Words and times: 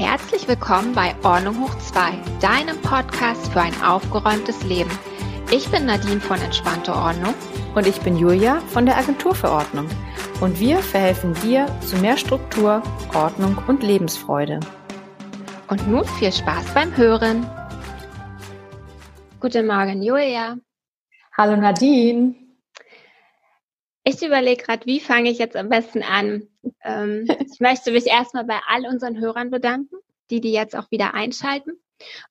Herzlich 0.00 0.48
willkommen 0.48 0.94
bei 0.94 1.14
Ordnung 1.22 1.60
hoch 1.60 1.74
2, 1.76 2.12
deinem 2.40 2.80
Podcast 2.80 3.52
für 3.52 3.60
ein 3.60 3.82
aufgeräumtes 3.82 4.64
Leben. 4.64 4.90
Ich 5.52 5.70
bin 5.70 5.84
Nadine 5.84 6.22
von 6.22 6.40
Entspannte 6.40 6.94
Ordnung. 6.94 7.34
Und 7.74 7.86
ich 7.86 8.00
bin 8.00 8.16
Julia 8.16 8.60
von 8.68 8.86
der 8.86 8.96
Agentur 8.96 9.34
für 9.34 9.50
Ordnung. 9.50 9.86
Und 10.40 10.58
wir 10.58 10.78
verhelfen 10.78 11.34
dir 11.42 11.66
zu 11.82 11.98
mehr 11.98 12.16
Struktur, 12.16 12.82
Ordnung 13.14 13.62
und 13.68 13.82
Lebensfreude. 13.82 14.60
Und 15.68 15.86
nun 15.86 16.06
viel 16.18 16.32
Spaß 16.32 16.72
beim 16.72 16.96
Hören. 16.96 17.44
Guten 19.38 19.66
Morgen, 19.66 20.02
Julia. 20.02 20.56
Hallo 21.36 21.56
Nadine. 21.56 22.36
Ich 24.02 24.22
überlege 24.22 24.64
gerade, 24.64 24.86
wie 24.86 24.98
fange 24.98 25.30
ich 25.30 25.38
jetzt 25.38 25.56
am 25.56 25.68
besten 25.68 26.02
an? 26.02 26.48
Ähm, 26.82 27.26
ich 27.52 27.60
möchte 27.60 27.92
mich 27.92 28.06
erstmal 28.06 28.44
bei 28.44 28.58
all 28.66 28.86
unseren 28.86 29.18
Hörern 29.18 29.50
bedanken, 29.50 29.96
die 30.30 30.40
die 30.40 30.52
jetzt 30.52 30.76
auch 30.76 30.90
wieder 30.90 31.14
einschalten. 31.14 31.72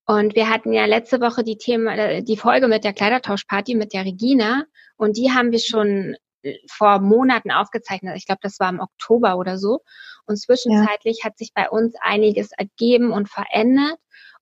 Und 0.06 0.36
wir 0.36 0.50
hatten 0.50 0.74
ja 0.74 0.86
letzte 0.86 1.22
Woche 1.22 1.44
die 1.44 1.58
Thema, 1.58 1.96
äh, 1.96 2.24
die 2.24 2.38
Folge 2.38 2.68
mit 2.68 2.84
der 2.84 2.94
Kleidertauschparty 2.94 3.76
mit 3.76 3.94
der 3.94 4.06
Regina 4.06 4.64
und 4.98 5.18
die 5.18 5.32
haben 5.32 5.52
wir 5.52 5.60
schon 5.60 6.16
äh, 6.42 6.56
vor 6.70 7.00
Monaten 7.00 7.52
aufgezeichnet. 7.52 8.18
Ich 8.18 8.26
glaube, 8.26 8.42
das 8.42 8.60
war 8.60 8.70
im 8.70 8.80
Oktober 8.80 9.38
oder 9.38 9.58
so. 9.58 9.82
Und 10.26 10.38
zwischenzeitlich 10.38 11.20
ja. 11.20 11.26
hat 11.26 11.38
sich 11.38 11.54
bei 11.54 11.70
uns 11.70 11.96
einiges 12.02 12.52
ergeben 12.52 13.12
und 13.12 13.30
verändert. 13.30 13.98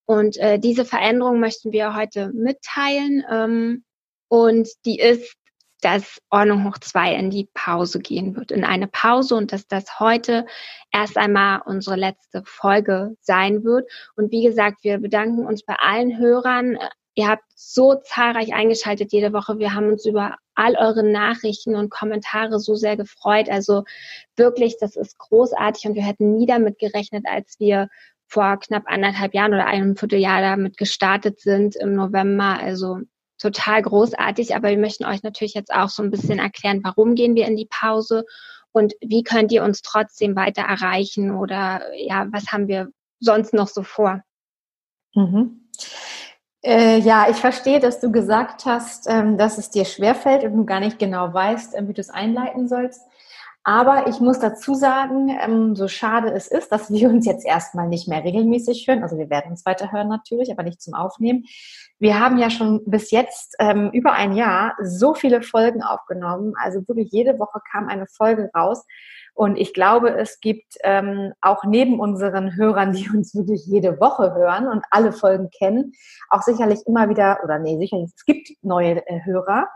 Und 0.06 0.38
äh, 0.38 0.58
diese 0.60 0.86
Veränderung 0.86 1.40
möchten 1.40 1.72
wir 1.72 1.96
heute 1.96 2.32
mitteilen. 2.34 3.24
Ähm, 3.30 3.84
und 4.30 4.70
die 4.86 5.00
ist 5.00 5.36
dass 5.82 6.20
Ordnung 6.30 6.66
hoch 6.66 6.78
zwei 6.80 7.14
in 7.14 7.30
die 7.30 7.48
Pause 7.54 8.00
gehen 8.00 8.36
wird, 8.36 8.52
in 8.52 8.64
eine 8.64 8.88
Pause 8.88 9.36
und 9.36 9.52
dass 9.54 9.68
das 9.68 10.00
heute 10.00 10.46
erst 10.92 11.18
einmal 11.18 11.62
unsere 11.66 11.96
letzte 11.96 12.44
Folge 12.46 13.16
sein 13.22 13.64
wird. 13.64 13.90
Und 14.16 14.32
wie 14.32 14.44
gesagt, 14.44 14.84
wir 14.84 14.98
bedanken 14.98 15.46
uns 15.46 15.64
bei 15.64 15.76
allen 15.76 16.18
Hörern. 16.18 16.78
Ihr 17.14 17.28
habt 17.28 17.44
so 17.56 17.96
zahlreich 17.96 18.54
eingeschaltet 18.54 19.12
jede 19.12 19.34
Woche. 19.34 19.60
Wir 19.60 19.74
haben 19.74 19.90
uns 19.92 20.06
über 20.06 20.36
all 20.56 20.76
eure 20.76 21.04
Nachrichten 21.04 21.76
und 21.76 21.92
Kommentare 21.92 22.60
so 22.60 22.76
sehr 22.76 22.98
gefreut. 22.98 23.50
Also 23.50 23.84
wirklich, 24.36 24.78
das 24.80 24.96
ist 24.96 25.18
großartig 25.20 25.86
und 25.86 25.96
wir 25.96 26.04
hätten 26.04 26.36
nie 26.36 26.48
damit 26.48 26.80
gerechnet, 26.80 27.26
als 27.28 27.60
wir 27.60 27.90
vor 28.28 28.60
knapp 28.60 28.84
anderthalb 28.88 29.34
Jahren 29.34 29.54
oder 29.54 29.68
einem 29.68 29.96
Vierteljahr 29.96 30.42
damit 30.42 30.78
gestartet 30.78 31.40
sind 31.40 31.76
im 31.76 31.96
November. 31.96 32.60
Also 32.60 33.02
total 33.38 33.82
großartig, 33.82 34.56
aber 34.56 34.70
wir 34.70 34.78
möchten 34.78 35.06
euch 35.06 35.24
natürlich 35.24 35.54
jetzt 35.54 35.74
auch 35.74 35.90
so 35.90 36.04
ein 36.04 36.12
bisschen 36.12 36.40
erklären, 36.40 36.82
warum 36.84 37.16
gehen 37.16 37.36
wir 37.36 37.48
in 37.48 37.56
die 37.56 37.68
Pause 37.70 38.26
und 38.72 38.94
wie 39.02 39.24
könnt 39.24 39.52
ihr 39.52 39.64
uns 39.64 39.82
trotzdem 39.82 40.36
weiter 40.36 40.64
erreichen 40.64 41.32
oder 41.32 41.82
ja, 41.96 42.28
was 42.32 42.52
haben 42.52 42.68
wir 42.68 42.90
sonst 43.20 43.54
noch 43.54 43.68
so 43.68 43.84
vor? 43.84 44.22
Mhm. 45.14 45.68
Äh, 46.64 47.00
ja, 47.00 47.30
ich 47.30 47.38
verstehe, 47.38 47.80
dass 47.80 48.00
du 48.00 48.12
gesagt 48.12 48.66
hast, 48.66 49.08
ähm, 49.10 49.38
dass 49.38 49.58
es 49.58 49.70
dir 49.70 49.86
schwerfällt 49.86 50.44
und 50.44 50.58
du 50.58 50.66
gar 50.66 50.80
nicht 50.80 51.00
genau 51.00 51.34
weißt, 51.34 51.76
äh, 51.76 51.88
wie 51.88 51.94
du 51.94 52.02
es 52.02 52.10
einleiten 52.10 52.68
sollst. 52.68 53.02
Aber 53.68 54.08
ich 54.08 54.22
muss 54.22 54.40
dazu 54.40 54.76
sagen, 54.76 55.28
ähm, 55.42 55.76
so 55.76 55.90
schade 55.90 56.32
es 56.32 56.48
ist, 56.48 56.72
dass 56.72 56.90
wir 56.90 57.10
uns 57.10 57.26
jetzt 57.26 57.46
erstmal 57.46 57.90
nicht 57.90 58.08
mehr 58.08 58.24
regelmäßig 58.24 58.88
hören. 58.88 59.04
Also 59.04 59.18
wir 59.18 59.30
werden 59.30 59.52
uns 59.52 59.66
weiter 59.66 59.92
hören 59.92 60.08
natürlich, 60.08 60.50
aber 60.50 60.64
nicht 60.64 60.82
zum 60.82 60.94
Aufnehmen. 60.94 61.44
Wir 62.00 62.18
haben 62.18 62.38
ja 62.38 62.50
schon 62.50 62.82
bis 62.86 63.12
jetzt 63.12 63.58
ähm, 63.60 63.90
über 63.92 64.14
ein 64.14 64.38
Jahr 64.38 64.78
so 64.82 65.14
viele 65.14 65.42
Folgen 65.42 65.84
aufgenommen. 65.84 66.54
Also 66.64 66.88
wirklich 66.88 67.12
jede 67.12 67.40
Woche 67.40 67.60
kam 67.70 67.90
eine 67.90 68.08
Folge 68.08 68.50
raus. 68.56 68.86
Und 69.34 69.58
ich 69.58 69.74
glaube, 69.74 70.18
es 70.18 70.40
gibt 70.40 70.78
ähm, 70.84 71.34
auch 71.42 71.66
neben 71.66 72.00
unseren 72.00 72.56
Hörern, 72.56 72.94
die 72.94 73.10
uns 73.10 73.36
wirklich 73.36 73.66
jede 73.66 74.00
Woche 74.00 74.34
hören 74.34 74.70
und 74.70 74.86
alle 74.92 75.12
Folgen 75.12 75.50
kennen, 75.50 75.92
auch 76.30 76.42
sicherlich 76.42 76.80
immer 76.88 77.10
wieder, 77.10 77.40
oder 77.44 77.60
nee, 77.60 77.78
sicherlich, 77.78 78.12
es 78.16 78.24
gibt 78.24 78.50
neue 78.62 79.06
äh, 79.08 79.26
Hörer, 79.26 79.68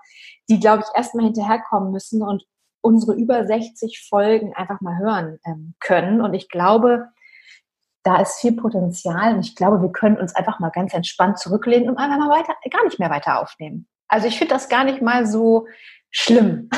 die, 0.49 0.61
glaube 0.61 0.83
ich, 0.83 0.97
erstmal 0.97 1.25
hinterherkommen 1.25 1.91
müssen 1.91 2.21
und 2.23 2.45
unsere 2.81 3.13
über 3.15 3.45
60 3.45 4.05
Folgen 4.09 4.53
einfach 4.55 4.81
mal 4.81 4.97
hören 4.97 5.39
ähm, 5.45 5.75
können. 5.79 6.21
Und 6.21 6.33
ich 6.33 6.49
glaube, 6.49 7.09
da 8.03 8.21
ist 8.21 8.39
viel 8.39 8.53
Potenzial 8.53 9.35
und 9.35 9.41
ich 9.41 9.55
glaube, 9.55 9.81
wir 9.81 9.91
können 9.91 10.17
uns 10.17 10.35
einfach 10.35 10.59
mal 10.59 10.71
ganz 10.71 10.93
entspannt 10.93 11.39
zurücklehnen 11.39 11.89
und 11.89 11.97
einfach 11.97 12.17
mal 12.17 12.29
weiter, 12.29 12.55
gar 12.69 12.83
nicht 12.83 12.99
mehr 12.99 13.09
weiter 13.09 13.39
aufnehmen. 13.39 13.87
Also 14.07 14.27
ich 14.27 14.37
finde 14.37 14.53
das 14.53 14.69
gar 14.69 14.83
nicht 14.83 15.01
mal 15.01 15.25
so 15.25 15.67
schlimm. 16.09 16.69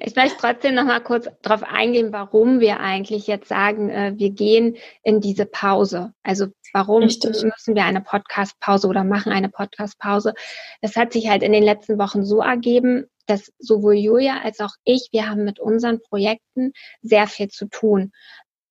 ich 0.00 0.16
möchte 0.16 0.38
trotzdem 0.38 0.74
noch 0.74 0.84
mal 0.84 1.00
kurz 1.00 1.28
darauf 1.42 1.62
eingehen, 1.62 2.12
warum 2.12 2.60
wir 2.60 2.80
eigentlich 2.80 3.26
jetzt 3.26 3.48
sagen, 3.48 3.90
äh, 3.90 4.12
wir 4.16 4.30
gehen 4.30 4.76
in 5.02 5.20
diese 5.20 5.44
Pause. 5.46 6.12
Also 6.22 6.46
warum 6.72 7.02
Richtig. 7.02 7.42
müssen 7.42 7.74
wir 7.74 7.84
eine 7.84 8.00
Podcast-Pause 8.00 8.88
oder 8.88 9.04
machen 9.04 9.32
eine 9.32 9.48
Podcast-Pause? 9.48 10.34
Das 10.82 10.96
hat 10.96 11.12
sich 11.12 11.28
halt 11.28 11.42
in 11.42 11.52
den 11.52 11.64
letzten 11.64 11.98
Wochen 11.98 12.24
so 12.24 12.40
ergeben, 12.40 13.06
dass 13.26 13.52
sowohl 13.58 13.94
Julia 13.94 14.40
als 14.42 14.60
auch 14.60 14.74
ich, 14.84 15.08
wir 15.12 15.28
haben 15.28 15.44
mit 15.44 15.60
unseren 15.60 16.00
Projekten 16.00 16.72
sehr 17.02 17.26
viel 17.26 17.48
zu 17.48 17.66
tun. 17.66 18.12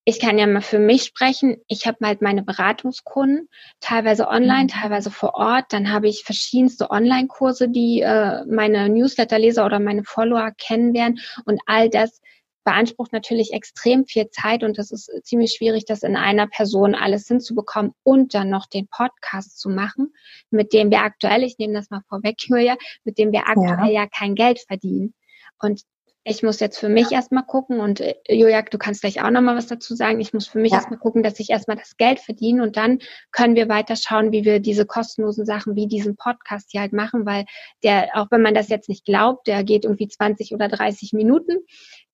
Ich 0.05 0.19
kann 0.19 0.37
ja 0.37 0.45
mal 0.47 0.61
für 0.61 0.79
mich 0.79 1.03
sprechen. 1.03 1.57
Ich 1.67 1.87
habe 1.87 2.05
halt 2.05 2.21
meine 2.21 2.43
Beratungskunden, 2.43 3.47
teilweise 3.79 4.27
online, 4.27 4.63
mhm. 4.63 4.67
teilweise 4.67 5.11
vor 5.11 5.35
Ort. 5.35 5.71
Dann 5.71 5.93
habe 5.93 6.09
ich 6.09 6.23
verschiedenste 6.25 6.91
Online-Kurse, 6.91 7.69
die 7.69 8.01
äh, 8.01 8.43
meine 8.45 8.89
Newsletter-Leser 8.89 9.65
oder 9.65 9.79
meine 9.79 10.03
Follower 10.03 10.51
kennenlernen. 10.57 11.19
Und 11.45 11.61
all 11.67 11.89
das 11.89 12.21
beansprucht 12.63 13.11
natürlich 13.13 13.53
extrem 13.53 14.05
viel 14.05 14.29
Zeit 14.29 14.63
und 14.63 14.77
das 14.77 14.91
ist 14.91 15.11
ziemlich 15.23 15.53
schwierig, 15.53 15.85
das 15.85 16.03
in 16.03 16.15
einer 16.15 16.47
Person 16.47 16.95
alles 16.95 17.27
hinzubekommen 17.27 17.93
und 18.03 18.33
dann 18.33 18.49
noch 18.49 18.65
den 18.65 18.87
Podcast 18.87 19.59
zu 19.59 19.69
machen, 19.69 20.13
mit 20.49 20.73
dem 20.73 20.89
wir 20.91 21.01
aktuell, 21.01 21.43
ich 21.43 21.57
nehme 21.57 21.73
das 21.73 21.89
mal 21.89 22.01
vorweg, 22.07 22.35
Julia, 22.39 22.77
mit 23.03 23.17
dem 23.17 23.31
wir 23.31 23.47
aktuell 23.47 23.91
ja, 23.91 24.03
ja 24.03 24.07
kein 24.07 24.35
Geld 24.35 24.59
verdienen. 24.67 25.13
Und 25.59 25.81
ich 26.25 26.41
muss 26.41 26.59
jetzt 26.59 26.77
für 26.77 26.89
mich 26.89 27.09
ja. 27.09 27.17
erstmal 27.17 27.43
gucken 27.43 27.79
und 27.79 27.99
äh, 27.99 28.15
Julia, 28.29 28.61
du 28.61 28.77
kannst 28.77 29.01
gleich 29.01 29.21
auch 29.21 29.29
nochmal 29.29 29.57
was 29.57 29.67
dazu 29.67 29.93
sagen. 29.95 30.21
Ich 30.21 30.33
muss 30.33 30.47
für 30.47 30.59
mich 30.59 30.71
ja. 30.71 30.77
erstmal 30.77 30.99
gucken, 30.99 31.21
dass 31.21 31.39
ich 31.39 31.49
erstmal 31.49 31.77
das 31.77 31.97
Geld 31.97 32.19
verdiene 32.19 32.63
und 32.63 32.77
dann 32.77 32.99
können 33.31 33.55
wir 33.55 33.67
weiter 33.67 33.95
schauen, 33.95 34.31
wie 34.31 34.45
wir 34.45 34.59
diese 34.59 34.85
kostenlosen 34.85 35.45
Sachen 35.45 35.75
wie 35.75 35.87
diesen 35.87 36.15
Podcast 36.15 36.69
hier 36.71 36.81
halt 36.81 36.93
machen, 36.93 37.25
weil 37.25 37.45
der, 37.83 38.09
auch 38.13 38.27
wenn 38.31 38.41
man 38.41 38.53
das 38.53 38.69
jetzt 38.69 38.89
nicht 38.89 39.05
glaubt, 39.05 39.47
der 39.47 39.63
geht 39.63 39.83
irgendwie 39.83 40.07
20 40.07 40.53
oder 40.53 40.69
30 40.69 41.13
Minuten 41.13 41.57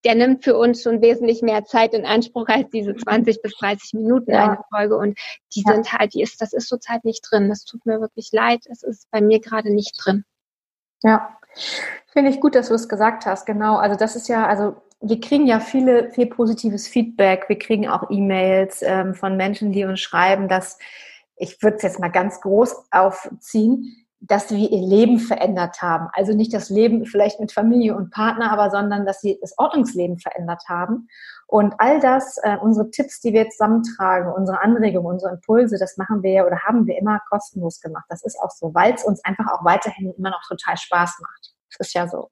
der 0.04 0.16
nimmt 0.16 0.44
für 0.44 0.58
uns 0.58 0.84
schon 0.84 1.02
wesentlich 1.02 1.42
mehr 1.42 1.66
Zeit 1.66 1.94
in 1.94 2.06
Anspruch 2.06 2.48
als 2.48 2.70
diese 2.70 2.96
20 2.96 3.42
bis 3.42 3.54
30 3.54 3.94
Minuten 3.94 4.32
ja. 4.32 4.46
eine 4.46 4.64
Folge. 4.70 4.98
Und 4.98 5.20
die 5.56 5.62
sind 5.62 5.92
halt, 5.92 6.14
die 6.14 6.22
ist, 6.22 6.42
das 6.42 6.54
ist 6.54 6.70
zurzeit 6.70 7.04
nicht 7.04 7.26
drin. 7.30 7.50
Das 7.50 7.66
tut 7.66 7.86
mir 7.86 8.00
wirklich 8.00 8.30
leid. 8.32 8.62
Es 8.70 8.84
ist 8.84 9.10
bei 9.12 9.22
mir 9.22 9.40
gerade 9.40 9.74
nicht 9.74 9.94
drin. 10.02 10.24
Ja, 11.02 11.38
finde 12.08 12.32
ich 12.32 12.42
gut, 12.42 12.56
dass 12.56 12.70
du 12.70 12.74
es 12.74 12.90
gesagt 12.90 13.26
hast. 13.26 13.46
Genau. 13.46 13.78
Also 13.78 13.96
das 13.96 14.16
ist 14.16 14.28
ja, 14.28 14.46
also 14.46 14.76
wir 15.02 15.20
kriegen 15.20 15.48
ja 15.48 15.60
viele, 15.60 16.12
viel 16.12 16.28
positives 16.28 16.88
Feedback. 16.88 17.46
Wir 17.48 17.58
kriegen 17.58 17.88
auch 17.88 18.10
E-Mails 18.10 18.82
ähm, 18.82 19.14
von 19.14 19.38
Menschen, 19.38 19.72
die 19.72 19.86
uns 19.86 20.00
schreiben, 20.00 20.48
dass 20.48 20.78
ich 21.38 21.62
würde 21.64 21.78
es 21.78 21.84
jetzt 21.84 22.00
mal 22.00 22.10
ganz 22.10 22.42
groß 22.42 22.76
aufziehen, 22.92 24.06
dass 24.22 24.52
wir 24.52 24.70
ihr 24.70 24.86
Leben 24.86 25.18
verändert 25.18 25.82
haben. 25.82 26.10
Also 26.14 26.34
nicht 26.34 26.54
das 26.54 26.70
Leben 26.70 27.06
vielleicht 27.06 27.40
mit 27.40 27.54
Familie 27.54 27.96
und 27.96 28.12
Partner, 28.12 28.52
aber 28.52 28.70
sondern, 28.70 29.06
dass 29.06 29.22
sie 29.22 29.38
das 29.42 29.58
Ordnungsleben 29.58 30.20
verändert 30.20 30.64
haben. 30.68 31.08
Und 31.48 31.74
all 31.78 32.00
das, 32.00 32.38
äh, 32.44 32.58
unsere 32.58 32.92
Tipps, 32.92 33.22
die 33.22 33.34
wir 33.34 33.50
zusammentragen, 33.50 34.32
unsere 34.32 34.62
Anregungen, 34.62 35.14
unsere 35.14 35.34
Impulse, 35.34 35.78
das 35.80 35.98
machen 35.98 36.22
wir 36.22 36.46
oder 36.46 36.60
haben 36.60 36.86
wir 36.86 36.98
immer 36.98 37.22
kostenlos 37.30 37.80
gemacht. 37.80 38.06
Das 38.10 38.24
ist 38.24 38.38
auch 38.42 38.52
so, 38.52 38.74
weil 38.74 38.94
es 38.94 39.04
uns 39.04 39.24
einfach 39.24 39.46
auch 39.54 39.64
weiterhin 39.64 40.14
immer 40.18 40.32
noch 40.32 40.44
total 40.48 40.78
Spaß 40.78 41.18
macht. 41.22 41.54
Das 41.70 41.88
ist 41.88 41.94
ja 41.94 42.08
so. 42.08 42.30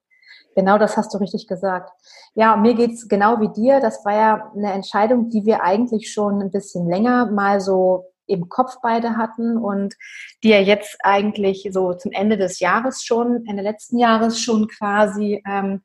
Genau 0.55 0.77
das 0.77 0.97
hast 0.97 1.13
du 1.13 1.19
richtig 1.19 1.47
gesagt. 1.47 1.91
Ja, 2.33 2.57
mir 2.57 2.73
geht's 2.73 3.07
genau 3.07 3.39
wie 3.39 3.49
dir. 3.49 3.79
Das 3.79 4.03
war 4.05 4.13
ja 4.13 4.51
eine 4.55 4.73
Entscheidung, 4.73 5.29
die 5.29 5.45
wir 5.45 5.63
eigentlich 5.63 6.11
schon 6.11 6.41
ein 6.41 6.51
bisschen 6.51 6.89
länger 6.89 7.27
mal 7.27 7.61
so 7.61 8.11
im 8.27 8.49
Kopf 8.49 8.77
beide 8.81 9.17
hatten 9.17 9.57
und 9.57 9.95
die 10.43 10.49
ja 10.49 10.59
jetzt 10.59 10.97
eigentlich 11.01 11.69
so 11.71 11.93
zum 11.93 12.11
Ende 12.11 12.37
des 12.37 12.59
Jahres 12.59 13.03
schon, 13.03 13.45
Ende 13.47 13.63
letzten 13.63 13.97
Jahres 13.97 14.39
schon 14.41 14.67
quasi 14.67 15.41
ähm, 15.47 15.81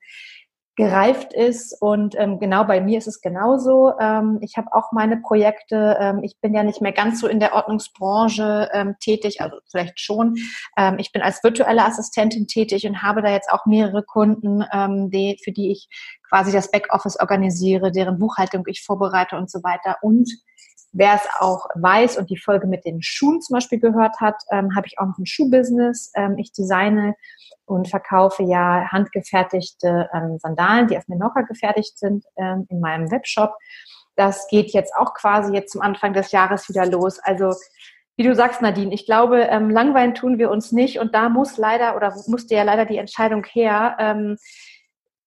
gereift 0.77 1.35
ist. 1.35 1.77
Und 1.81 2.15
ähm, 2.19 2.39
genau 2.39 2.65
bei 2.65 2.81
mir 2.81 2.99
ist 2.99 3.07
es 3.07 3.21
genauso. 3.21 3.93
Ähm, 4.01 4.39
ich 4.41 4.57
habe 4.57 4.69
auch 4.73 4.91
meine 4.93 5.19
Projekte. 5.19 5.97
Ähm, 6.01 6.21
ich 6.23 6.41
bin 6.41 6.55
ja 6.55 6.63
nicht 6.63 6.81
mehr 6.81 6.93
ganz 6.93 7.21
so 7.21 7.27
in 7.27 7.41
der 7.41 7.55
Ordnungsbranche 7.55 8.71
ähm, 8.73 8.97
tätig, 8.99 9.43
also 9.43 9.59
vielleicht 9.71 10.01
schon. 10.01 10.37
Ähm, 10.77 10.97
ich 10.99 11.13
bin 11.13 11.21
als 11.21 11.45
virtuelle 11.45 11.85
Assistentin 11.85 12.47
tätig 12.47 12.87
und 12.87 13.03
habe 13.03 13.21
da 13.21 13.31
jetzt 13.31 13.51
auch 13.51 13.67
mehrere 13.67 14.03
Kunden, 14.03 14.65
ähm, 14.73 15.11
die, 15.11 15.39
für 15.45 15.53
die 15.53 15.73
ich 15.73 15.89
quasi 16.27 16.53
das 16.53 16.71
Backoffice 16.71 17.21
organisiere, 17.21 17.93
deren 17.93 18.19
Buchhaltung 18.19 18.65
ich 18.67 18.83
vorbereite 18.83 19.37
und 19.37 19.51
so 19.51 19.63
weiter. 19.63 19.97
Und 20.01 20.31
Wer 20.93 21.15
es 21.15 21.27
auch 21.41 21.67
weiß 21.75 22.19
und 22.19 22.29
die 22.29 22.37
Folge 22.37 22.67
mit 22.67 22.85
den 22.85 23.01
Schuhen 23.01 23.41
zum 23.41 23.55
Beispiel 23.55 23.81
gehört 23.81 24.21
hat, 24.21 24.37
ähm, 24.51 24.77
habe 24.77 24.87
ich 24.87 24.99
auch 24.99 25.07
noch 25.07 25.19
ein 25.19 25.27
Schuhbusiness. 25.27 26.13
Ähm, 26.15 26.37
ich 26.37 26.53
designe 26.53 27.15
und 27.65 27.89
verkaufe 27.89 28.43
ja 28.43 28.89
handgefertigte 28.91 30.11
ähm, 30.13 30.39
Sandalen, 30.39 30.89
die 30.89 30.99
auf 30.99 31.09
Menorca 31.09 31.43
gefertigt 31.43 31.99
sind, 31.99 32.25
ähm, 32.37 32.67
in 32.69 32.81
meinem 32.81 33.11
Webshop. 33.11 33.55
Das 34.17 34.47
geht 34.49 34.73
jetzt 34.73 34.95
auch 34.95 35.15
quasi 35.15 35.55
jetzt 35.55 35.73
zum 35.73 35.81
Anfang 35.81 36.13
des 36.13 36.33
Jahres 36.33 36.69
wieder 36.69 36.85
los. 36.85 37.19
Also 37.21 37.55
wie 38.17 38.25
du 38.25 38.35
sagst, 38.35 38.61
Nadine, 38.61 38.93
ich 38.93 39.07
glaube, 39.07 39.41
ähm, 39.45 39.71
langweilen 39.71 40.15
tun 40.15 40.39
wir 40.39 40.51
uns 40.51 40.73
nicht 40.73 40.99
und 40.99 41.15
da 41.15 41.31
muss 41.31 41.57
leider 41.57 41.97
oder 41.97 42.15
musste 42.27 42.55
ja 42.55 42.63
leider 42.63 42.85
die 42.85 42.99
Entscheidung 42.99 43.45
her, 43.45 43.97
ähm, 43.99 44.37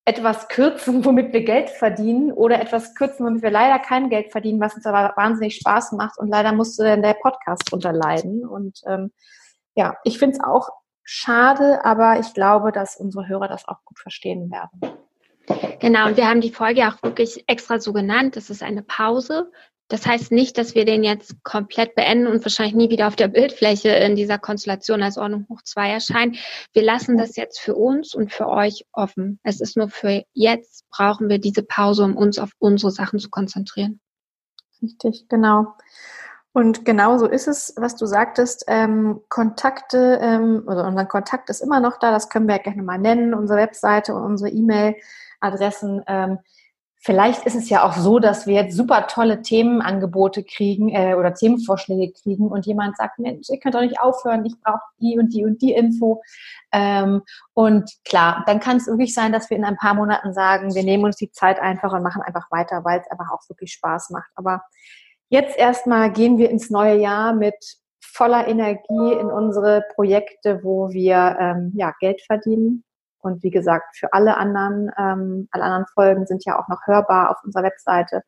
etwas 0.05 0.47
kürzen, 0.47 1.03
womit 1.05 1.33
wir 1.33 1.43
Geld 1.43 1.69
verdienen 1.69 2.31
oder 2.31 2.61
etwas 2.61 2.95
kürzen, 2.95 3.25
womit 3.25 3.41
wir 3.41 3.51
leider 3.51 3.79
kein 3.79 4.09
Geld 4.09 4.31
verdienen, 4.31 4.61
was 4.61 4.75
uns 4.75 4.85
aber 4.85 5.13
wahnsinnig 5.15 5.55
Spaß 5.55 5.93
macht 5.93 6.17
und 6.19 6.29
leider 6.29 6.53
musste 6.53 6.83
dann 6.83 7.01
der 7.01 7.15
Podcast 7.15 7.63
drunter 7.69 7.91
leiden 7.91 8.45
und 8.45 8.81
ähm, 8.87 9.11
ja, 9.75 9.97
ich 10.03 10.19
finde 10.19 10.37
es 10.37 10.43
auch 10.43 10.69
schade, 11.03 11.83
aber 11.83 12.19
ich 12.19 12.33
glaube, 12.33 12.71
dass 12.71 12.95
unsere 12.95 13.27
Hörer 13.27 13.47
das 13.47 13.67
auch 13.67 13.83
gut 13.83 13.99
verstehen 13.99 14.49
werden. 14.49 14.97
Genau, 15.79 16.07
und 16.07 16.17
wir 16.17 16.27
haben 16.27 16.41
die 16.41 16.51
Folge 16.51 16.87
auch 16.87 17.03
wirklich 17.03 17.43
extra 17.47 17.79
so 17.79 17.93
genannt. 17.93 18.35
Das 18.35 18.49
ist 18.49 18.63
eine 18.63 18.81
Pause. 18.81 19.51
Das 19.87 20.07
heißt 20.07 20.31
nicht, 20.31 20.57
dass 20.57 20.73
wir 20.73 20.83
den 20.83 21.03
jetzt 21.03 21.43
komplett 21.43 21.93
beenden 21.93 22.25
und 22.25 22.43
wahrscheinlich 22.43 22.75
nie 22.75 22.89
wieder 22.89 23.07
auf 23.07 23.15
der 23.15 23.27
Bildfläche 23.27 23.89
in 23.89 24.15
dieser 24.15 24.39
Konstellation 24.39 25.03
als 25.03 25.17
Ordnung 25.17 25.45
hoch 25.47 25.61
2 25.63 25.91
erscheinen. 25.91 26.35
Wir 26.73 26.81
lassen 26.81 27.17
das 27.17 27.35
jetzt 27.35 27.59
für 27.59 27.75
uns 27.75 28.15
und 28.15 28.33
für 28.33 28.47
euch 28.47 28.85
offen. 28.93 29.39
Es 29.43 29.61
ist 29.61 29.77
nur 29.77 29.89
für 29.89 30.23
jetzt 30.33 30.89
brauchen 30.89 31.29
wir 31.29 31.37
diese 31.37 31.61
Pause, 31.61 32.03
um 32.03 32.17
uns 32.17 32.39
auf 32.39 32.49
unsere 32.57 32.91
Sachen 32.91 33.19
zu 33.19 33.29
konzentrieren. 33.29 33.99
Richtig, 34.81 35.27
genau. 35.29 35.75
Und 36.51 36.85
genau 36.85 37.17
so 37.17 37.27
ist 37.27 37.47
es, 37.47 37.73
was 37.77 37.95
du 37.95 38.05
sagtest. 38.05 38.63
Ähm, 38.67 39.21
Kontakte, 39.29 40.19
ähm, 40.21 40.63
also 40.67 40.83
unser 40.83 41.05
Kontakt 41.05 41.49
ist 41.49 41.61
immer 41.61 41.79
noch 41.79 41.99
da, 41.99 42.11
das 42.11 42.29
können 42.29 42.47
wir 42.47 42.55
ja 42.55 42.61
gerne 42.61 42.81
mal 42.81 42.97
nennen, 42.97 43.33
unsere 43.33 43.59
Webseite 43.59 44.15
und 44.15 44.23
unsere 44.23 44.49
E-Mail-Adressen. 44.49 46.03
Ähm, 46.07 46.39
vielleicht 47.05 47.45
ist 47.45 47.55
es 47.55 47.69
ja 47.69 47.83
auch 47.83 47.93
so, 47.93 48.19
dass 48.19 48.47
wir 48.47 48.55
jetzt 48.55 48.75
super 48.75 49.07
tolle 49.07 49.41
Themenangebote 49.41 50.43
kriegen 50.43 50.89
äh, 50.89 51.15
oder 51.15 51.33
Themenvorschläge 51.33 52.13
kriegen 52.13 52.47
und 52.47 52.65
jemand 52.65 52.97
sagt, 52.97 53.19
Mensch, 53.19 53.47
ihr 53.49 53.59
könnt 53.59 53.75
doch 53.75 53.81
nicht 53.81 53.99
aufhören, 53.99 54.43
ich 54.45 54.59
brauche 54.61 54.81
die 54.99 55.17
und 55.17 55.33
die 55.33 55.45
und 55.45 55.61
die 55.61 55.73
Info. 55.73 56.21
Ähm, 56.71 57.21
und 57.53 57.91
klar, 58.03 58.43
dann 58.47 58.59
kann 58.59 58.77
es 58.77 58.87
wirklich 58.87 59.13
sein, 59.13 59.31
dass 59.31 59.49
wir 59.49 59.57
in 59.57 59.65
ein 59.65 59.77
paar 59.77 59.93
Monaten 59.93 60.33
sagen, 60.33 60.73
wir 60.73 60.83
nehmen 60.83 61.05
uns 61.05 61.15
die 61.15 61.31
Zeit 61.31 61.59
einfach 61.59 61.93
und 61.93 62.03
machen 62.03 62.21
einfach 62.23 62.51
weiter, 62.51 62.83
weil 62.83 62.99
es 62.99 63.11
einfach 63.11 63.31
auch 63.31 63.47
wirklich 63.49 63.71
Spaß 63.71 64.09
macht. 64.09 64.29
Aber 64.35 64.61
Jetzt 65.29 65.57
erstmal 65.57 66.11
gehen 66.11 66.37
wir 66.37 66.49
ins 66.49 66.69
neue 66.69 66.97
Jahr 66.97 67.33
mit 67.33 67.55
voller 67.99 68.47
Energie 68.47 69.13
in 69.19 69.27
unsere 69.27 69.83
Projekte, 69.95 70.63
wo 70.63 70.91
wir 70.91 71.37
ähm, 71.39 71.73
ja, 71.75 71.93
Geld 71.99 72.21
verdienen. 72.21 72.83
Und 73.25 73.41
wie 73.41 73.49
gesagt, 73.49 73.97
für 73.97 74.13
alle 74.13 74.37
anderen, 74.37 74.91
ähm, 74.99 75.47
alle 75.51 75.63
anderen 75.63 75.87
Folgen 75.87 76.27
sind 76.27 76.45
ja 76.45 76.59
auch 76.59 76.67
noch 76.67 76.85
hörbar 76.85 77.31
auf 77.31 77.43
unserer 77.43 77.63
Webseite. 77.63 78.21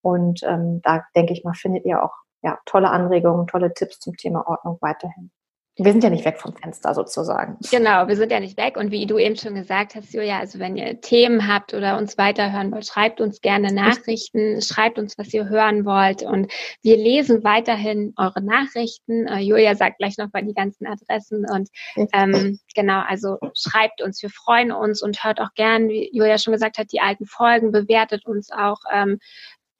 Und 0.00 0.42
ähm, 0.44 0.80
da 0.82 1.04
denke 1.16 1.32
ich 1.32 1.42
mal, 1.42 1.54
findet 1.54 1.84
ihr 1.84 2.02
auch 2.02 2.14
ja, 2.42 2.56
tolle 2.64 2.90
Anregungen, 2.90 3.48
tolle 3.48 3.74
Tipps 3.74 3.98
zum 3.98 4.16
Thema 4.16 4.46
Ordnung 4.46 4.78
weiterhin. 4.80 5.32
Wir 5.80 5.92
sind 5.92 6.02
ja 6.02 6.10
nicht 6.10 6.24
weg 6.24 6.40
vom 6.40 6.56
Fenster 6.56 6.92
sozusagen. 6.92 7.56
Genau, 7.70 8.08
wir 8.08 8.16
sind 8.16 8.32
ja 8.32 8.40
nicht 8.40 8.58
weg. 8.58 8.76
Und 8.76 8.90
wie 8.90 9.06
du 9.06 9.16
eben 9.16 9.36
schon 9.36 9.54
gesagt 9.54 9.94
hast, 9.94 10.12
Julia, 10.12 10.40
also 10.40 10.58
wenn 10.58 10.76
ihr 10.76 11.00
Themen 11.00 11.46
habt 11.46 11.72
oder 11.72 11.96
uns 11.96 12.18
weiterhören 12.18 12.72
wollt, 12.72 12.86
schreibt 12.86 13.20
uns 13.20 13.40
gerne 13.40 13.72
Nachrichten, 13.72 14.60
schreibt 14.60 14.98
uns, 14.98 15.16
was 15.16 15.32
ihr 15.32 15.48
hören 15.48 15.84
wollt. 15.84 16.22
Und 16.22 16.50
wir 16.82 16.96
lesen 16.96 17.44
weiterhin 17.44 18.12
eure 18.16 18.42
Nachrichten. 18.42 19.28
Uh, 19.28 19.36
Julia 19.36 19.76
sagt 19.76 19.98
gleich 19.98 20.18
noch 20.18 20.32
mal 20.32 20.44
die 20.44 20.54
ganzen 20.54 20.84
Adressen. 20.84 21.46
Und 21.48 21.68
ähm, 22.12 22.58
genau, 22.74 23.00
also 23.06 23.38
schreibt 23.54 24.02
uns. 24.02 24.20
Wir 24.20 24.30
freuen 24.30 24.72
uns 24.72 25.00
und 25.00 25.22
hört 25.22 25.40
auch 25.40 25.54
gern, 25.54 25.88
wie 25.88 26.10
Julia 26.12 26.38
schon 26.38 26.54
gesagt 26.54 26.78
hat, 26.78 26.90
die 26.90 27.00
alten 27.00 27.26
Folgen, 27.26 27.70
bewertet 27.70 28.26
uns 28.26 28.50
auch. 28.50 28.80
Ähm, 28.92 29.20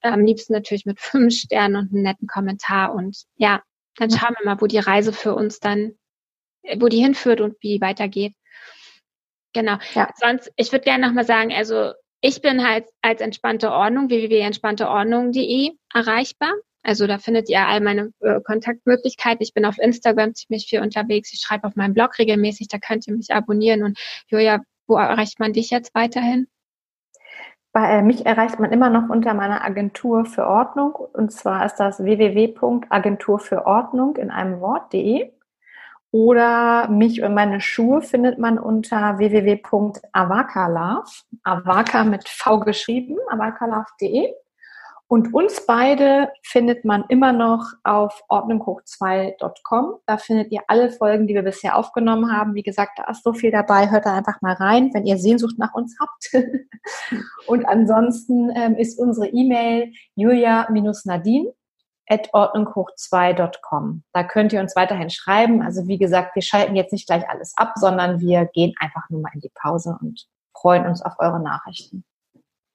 am 0.00 0.24
liebsten 0.24 0.52
natürlich 0.52 0.86
mit 0.86 1.00
fünf 1.00 1.34
Sternen 1.34 1.74
und 1.74 1.92
einem 1.92 2.02
netten 2.02 2.28
Kommentar. 2.28 2.94
Und 2.94 3.24
ja, 3.36 3.62
dann 3.98 4.10
schauen 4.10 4.34
wir 4.38 4.46
mal, 4.46 4.60
wo 4.60 4.66
die 4.66 4.78
Reise 4.78 5.12
für 5.12 5.34
uns 5.34 5.60
dann, 5.60 5.94
wo 6.78 6.88
die 6.88 7.02
hinführt 7.02 7.40
und 7.40 7.56
wie 7.60 7.80
weitergeht. 7.80 8.34
Genau. 9.52 9.78
Ja. 9.94 10.10
Sonst, 10.16 10.52
ich 10.56 10.72
würde 10.72 10.84
gerne 10.84 11.06
nochmal 11.06 11.24
sagen, 11.24 11.52
also 11.52 11.92
ich 12.20 12.42
bin 12.42 12.66
halt 12.66 12.86
als 13.02 13.20
entspannte 13.20 13.70
Ordnung, 13.70 14.08
www.entspannteordnung.de 14.08 15.72
erreichbar. 15.94 16.52
Also 16.82 17.06
da 17.06 17.18
findet 17.18 17.48
ihr 17.48 17.66
all 17.66 17.80
meine 17.80 18.12
äh, 18.20 18.40
Kontaktmöglichkeiten. 18.40 19.42
Ich 19.42 19.52
bin 19.52 19.64
auf 19.64 19.78
Instagram 19.78 20.34
ziemlich 20.34 20.66
viel 20.66 20.80
unterwegs. 20.80 21.32
Ich 21.32 21.40
schreibe 21.40 21.66
auf 21.66 21.76
meinem 21.76 21.94
Blog 21.94 22.18
regelmäßig, 22.18 22.68
da 22.68 22.78
könnt 22.78 23.06
ihr 23.06 23.14
mich 23.14 23.32
abonnieren. 23.32 23.82
Und 23.82 23.98
Julia, 24.28 24.62
wo 24.86 24.96
erreicht 24.96 25.38
man 25.38 25.52
dich 25.52 25.70
jetzt 25.70 25.94
weiterhin? 25.94 26.48
Bei, 27.72 27.98
äh, 27.98 28.02
mich 28.02 28.26
erreicht 28.26 28.60
man 28.60 28.72
immer 28.72 28.90
noch 28.90 29.08
unter 29.08 29.34
meiner 29.34 29.64
Agentur 29.64 30.24
für 30.24 30.46
Ordnung. 30.46 30.92
Und 30.94 31.32
zwar 31.32 31.66
ist 31.66 31.76
das 31.76 32.02
www.agenturfürordnung 32.02 34.16
in 34.16 34.30
einem 34.30 34.60
Wort.de 34.60 35.32
oder 36.10 36.88
mich 36.88 37.22
und 37.22 37.34
meine 37.34 37.60
Schuhe 37.60 38.00
findet 38.00 38.38
man 38.38 38.58
unter 38.58 39.18
www.avakalove, 39.18 41.04
Avaka 41.42 42.04
mit 42.04 42.26
V 42.28 42.60
geschrieben, 42.60 43.18
avakalove.de 43.28 44.32
und 45.10 45.32
uns 45.32 45.64
beide 45.64 46.30
findet 46.42 46.84
man 46.84 47.04
immer 47.08 47.32
noch 47.32 47.64
auf 47.82 48.22
ordnunghoch2.com. 48.28 50.00
Da 50.04 50.18
findet 50.18 50.52
ihr 50.52 50.60
alle 50.68 50.90
Folgen, 50.90 51.26
die 51.26 51.34
wir 51.34 51.42
bisher 51.42 51.76
aufgenommen 51.76 52.30
haben. 52.30 52.54
Wie 52.54 52.62
gesagt, 52.62 52.98
da 52.98 53.10
ist 53.10 53.24
so 53.24 53.32
viel 53.32 53.50
dabei. 53.50 53.90
Hört 53.90 54.04
da 54.04 54.14
einfach 54.14 54.42
mal 54.42 54.52
rein, 54.52 54.90
wenn 54.92 55.06
ihr 55.06 55.16
Sehnsucht 55.16 55.58
nach 55.58 55.72
uns 55.72 55.96
habt. 55.98 56.46
und 57.46 57.64
ansonsten 57.64 58.50
ähm, 58.54 58.76
ist 58.76 58.98
unsere 58.98 59.28
E-Mail 59.28 59.92
julia-nadine 60.14 61.54
at 62.06 62.28
ordnunghoch2.com. 62.34 64.02
Da 64.12 64.24
könnt 64.24 64.52
ihr 64.52 64.60
uns 64.60 64.76
weiterhin 64.76 65.08
schreiben. 65.08 65.62
Also 65.62 65.88
wie 65.88 65.98
gesagt, 65.98 66.34
wir 66.34 66.42
schalten 66.42 66.76
jetzt 66.76 66.92
nicht 66.92 67.06
gleich 67.06 67.26
alles 67.30 67.54
ab, 67.56 67.72
sondern 67.76 68.20
wir 68.20 68.44
gehen 68.44 68.74
einfach 68.78 69.08
nur 69.08 69.22
mal 69.22 69.32
in 69.32 69.40
die 69.40 69.52
Pause 69.54 69.96
und 69.98 70.26
freuen 70.52 70.86
uns 70.86 71.00
auf 71.00 71.14
eure 71.18 71.40
Nachrichten. 71.40 72.04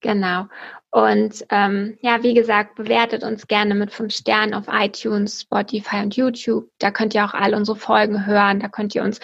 Genau. 0.03 0.47
Und 0.91 1.43
ähm, 1.49 1.97
ja, 2.01 2.21
wie 2.21 2.35
gesagt, 2.35 2.75
bewertet 2.75 3.23
uns 3.23 3.47
gerne 3.47 3.73
mit 3.73 3.91
fünf 3.91 4.13
Sternen 4.13 4.53
auf 4.53 4.65
iTunes, 4.67 5.41
Spotify 5.41 6.01
und 6.03 6.15
YouTube. 6.15 6.69
Da 6.77 6.91
könnt 6.91 7.15
ihr 7.15 7.25
auch 7.25 7.33
all 7.33 7.55
unsere 7.55 7.75
Folgen 7.75 8.27
hören. 8.27 8.59
Da 8.59 8.67
könnt 8.67 8.93
ihr 8.93 9.01
uns 9.01 9.19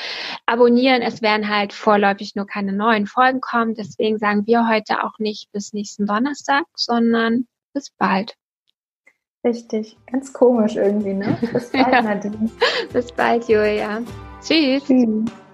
abonnieren. 0.48 1.04
Es 1.04 1.22
werden 1.22 1.48
halt 1.48 1.72
vorläufig 1.72 2.34
nur 2.34 2.48
keine 2.48 2.74
neuen 2.74 3.06
Folgen 3.06 3.40
kommen. 3.40 3.76
Deswegen 3.76 4.18
sagen 4.18 4.48
wir 4.48 4.68
heute 4.68 5.04
auch 5.04 5.20
nicht 5.20 5.52
bis 5.52 5.72
nächsten 5.72 6.08
Donnerstag, 6.08 6.64
sondern 6.76 7.46
bis 7.76 7.92
bald. 7.92 8.34
Richtig. 9.46 9.96
Ganz 10.12 10.34
komisch 10.34 10.76
irgendwie, 10.76 11.14
ne? 11.14 11.38
Bis 11.54 11.72
bald, 11.72 11.92
Nadine. 12.04 12.50
bis 12.92 13.12
bald, 13.12 13.48
Julia. 13.48 14.02
Tschüss. 14.42 14.84
Tschüss. 14.86 15.49